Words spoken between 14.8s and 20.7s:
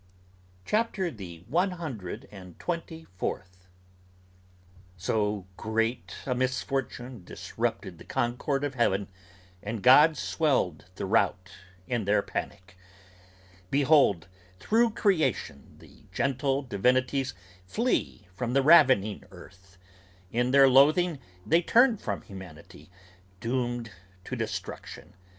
creation The gentle divinities flee from the ravening earth; in Their